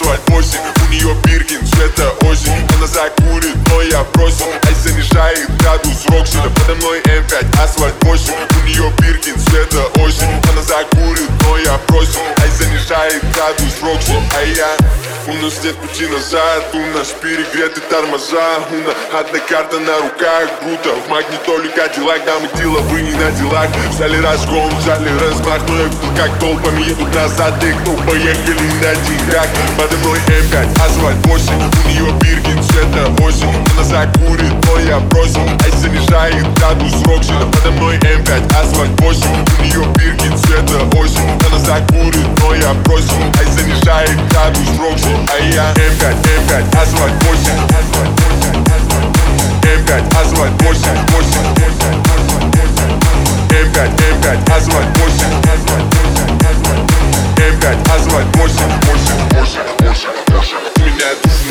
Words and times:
мной 0.00 0.16
М5, 0.16 0.22
асфальт 0.22 0.22
8 0.28 0.58
У 0.58 0.92
нее 0.92 1.14
Биркин, 1.24 1.66
цвета 1.66 2.10
осень 2.22 2.52
Она 2.76 2.86
закурит, 2.86 3.56
но 3.68 3.82
я 3.82 4.04
бросил. 4.14 4.46
Ай 4.66 4.74
занижает 4.74 5.56
градус 5.58 6.06
Роксида 6.08 6.50
Подо 6.50 6.74
мной 6.76 7.00
М5, 7.02 7.62
асфальт 7.62 7.94
8 8.02 8.32
У 8.32 8.66
нее 8.66 8.90
Биркин, 8.98 9.38
цвета 9.38 9.84
осень 10.00 10.40
Она 10.50 10.62
закурит, 10.62 11.28
но 11.42 11.58
я 11.58 11.78
бросил. 11.88 12.20
Ай 12.40 12.50
занижает 12.50 13.22
градус 13.34 13.74
Рокси 13.82 14.14
А 14.36 14.42
я 14.44 14.76
у 15.28 15.34
нас 15.34 15.62
нет 15.62 15.76
пути 15.76 16.06
назад, 16.06 16.64
у 16.74 16.98
нас 16.98 17.14
перегреты 17.20 17.80
тормоза 17.88 18.58
У 18.70 18.76
нас 18.86 18.96
одна 19.12 19.38
карта 19.40 19.78
на 19.78 19.98
руках, 19.98 20.48
круто 20.60 20.94
В 21.06 21.10
магнитоле 21.10 21.68
Кадиллак, 21.68 22.24
да 22.24 22.38
мы 22.40 22.48
деловые 22.58 23.04
не 23.04 23.12
на 23.12 23.30
делах 23.32 23.68
Взяли 23.90 24.18
разгон, 24.20 24.74
взяли 24.78 25.10
размах 25.18 25.60
Но 25.68 25.76
я 25.76 25.84
видел, 25.84 26.08
как 26.16 26.38
толпами 26.40 26.82
едут 26.82 27.14
назад 27.14 27.54
И 27.62 27.72
кто 27.72 27.92
поехали 28.02 28.66
на 28.82 28.94
деньгах 29.06 29.46
Подо 29.78 29.96
мной 29.98 30.18
М5, 30.26 30.84
асфальт 30.84 31.26
8 31.26 31.54
У 31.54 31.88
нее 31.88 32.12
Биркин, 32.20 32.62
цвета 32.64 33.22
осень 33.22 33.54
Она 33.74 33.84
закурит, 33.84 34.52
но 34.66 34.78
я 34.80 34.98
бросил 34.98 35.46
Ай 35.64 35.70
занижает 35.70 36.52
градус 36.54 36.94
Роксина 37.06 37.46
Подо 37.52 37.70
мной 37.72 37.96
М5, 37.98 38.54
асфальт 38.60 39.00
8 39.00 39.26
У 39.58 39.62
нее 39.62 39.84
Биркин, 39.94 40.36
цвета 40.38 40.98
осень 40.98 41.38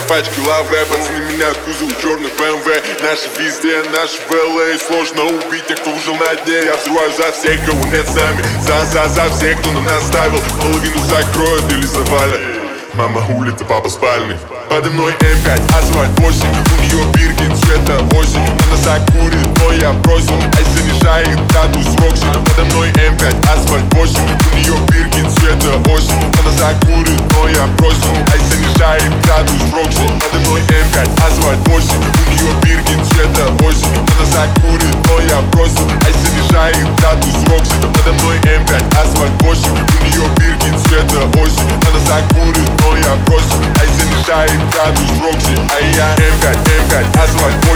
меня 0.00 0.06
душно, 0.06 0.08
пачки 0.08 0.40
лавы 0.40 0.76
Пацаны 0.88 1.32
меня 1.32 1.52
кузов 1.64 2.00
черных 2.00 2.32
БМВ. 2.36 2.66
Наши 3.02 3.28
везде, 3.38 3.82
наши 3.90 4.20
в 4.28 4.45
LA 4.45 4.78
Сложно 4.86 5.24
убить 5.24 5.66
тех, 5.66 5.80
кто 5.80 5.90
уже 5.90 6.12
на 6.12 6.34
дне. 6.44 6.64
Я 6.64 6.76
взрываю 6.76 7.12
за 7.12 7.32
всех, 7.32 7.64
кого 7.64 7.84
нет 7.86 8.08
с 8.08 8.14
нами 8.14 8.44
За, 8.62 8.84
за, 8.86 9.08
за 9.08 9.30
всех, 9.34 9.58
кто 9.60 9.72
на 9.72 9.80
нас 9.80 10.06
ставил 10.06 10.40
Половину 10.60 10.98
закроют 11.06 11.72
или 11.72 11.86
завалят. 11.86 12.40
Мама 12.94 13.22
улица, 13.30 13.64
папа 13.64 13.88
спальный. 13.88 14.36
Подо 14.68 14.90
мной 14.90 15.12
М5, 15.12 15.78
асфальт 15.78 16.18
8 16.18 16.40
У 16.42 16.82
нее 16.82 17.04
Биркин, 17.14 17.56
цвета 17.56 17.98
осень 18.16 18.46
Она 18.66 18.76
закурит, 18.76 19.48
но 19.58 19.72
я 19.72 19.92
бросил. 19.92 20.34
Ай 20.56 20.64
занижает 20.74 21.38
градус 21.52 21.86
Роксина 21.98 22.44
Подо 22.46 22.64
мной 22.66 22.90
М5, 22.90 23.48
асфальт 23.48 23.94
8 23.94 24.20
У 24.52 24.56
нее 24.56 24.74
Биркин, 24.88 25.30
цвета 25.30 25.90
осень 25.90 26.22
Она 26.40 26.52
закурит, 26.52 27.20
но 27.32 27.48
я 27.48 27.66
бросил. 27.78 28.14
Ай 28.32 28.38
занижает 28.38 28.59
градус 28.80 29.60
Роксина 29.74 30.08
Подо 30.20 30.38
мной 30.40 30.60
М5, 30.62 31.04
асфальт 31.26 31.68
8 31.68 31.90
У 31.98 32.30
нее 32.30 32.50
Биркин, 32.62 33.04
цвета 33.04 33.52
осень 33.62 33.92
Она 33.92 34.24
закурит, 34.24 34.96
но 35.06 35.20
я 35.20 35.42
бросил. 35.52 35.86
Ай 36.06 36.12
занижает 36.12 36.88
градус 36.96 37.34
Роксина 37.48 37.88
Подо 37.92 38.12
мной 38.14 38.38
М5, 38.38 38.72
асфальт 38.96 39.42
8 39.42 39.70
У 39.70 40.04
нее 40.04 40.24
Биркин, 40.38 40.78
цвета 40.84 41.20
осень 41.38 41.72
Она 41.88 42.00
закурит, 42.08 42.70
но 42.80 42.96
я 42.96 43.16
бросил. 43.26 43.60
Ай 43.80 43.88
занижает 43.98 44.60
градус 44.72 45.10
Рокси 45.20 45.60
А 45.68 45.80
я 45.96 46.14
М5, 46.16 46.56
М5, 46.64 47.22
асфальт 47.22 47.64
8 47.66 47.69